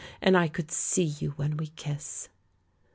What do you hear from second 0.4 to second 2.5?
could see you when we kiss!"